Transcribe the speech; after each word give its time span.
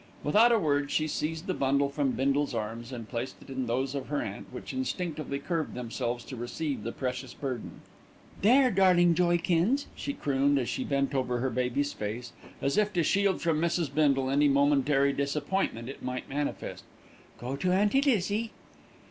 Without 0.23 0.51
a 0.51 0.57
word 0.57 0.89
she 0.89 1.07
seized 1.07 1.45
the 1.45 1.53
bundle 1.53 1.87
from 1.87 2.13
Bindle's 2.13 2.55
arms 2.55 2.91
and 2.91 3.07
placed 3.07 3.35
it 3.39 3.49
in 3.51 3.67
those 3.67 3.93
of 3.93 4.07
her 4.07 4.19
aunt, 4.19 4.47
which 4.51 4.73
instinctively 4.73 5.37
curved 5.37 5.75
themselves 5.75 6.25
to 6.25 6.35
receive 6.35 6.81
the 6.81 6.91
precious 6.91 7.35
burden. 7.35 7.81
"There, 8.41 8.71
darling 8.71 9.13
Joeykins," 9.13 9.85
she 9.93 10.13
crooned 10.13 10.57
as 10.57 10.69
she 10.69 10.83
bent 10.83 11.13
over 11.13 11.37
her 11.37 11.51
baby's 11.51 11.93
face, 11.93 12.33
as 12.63 12.79
if 12.79 12.91
to 12.93 13.03
shield 13.03 13.43
from 13.43 13.61
Mrs. 13.61 13.93
Bindle 13.93 14.31
any 14.31 14.47
momentary 14.47 15.13
disappointment 15.13 15.87
it 15.87 16.01
might 16.01 16.27
manifest. 16.27 16.83
"Go 17.39 17.55
to 17.57 17.71
Auntie 17.71 18.01
Lizzie." 18.01 18.51